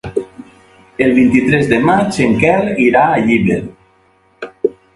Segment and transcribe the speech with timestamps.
[1.07, 3.61] El vint-i-tres de maig en Quel irà a Llíber.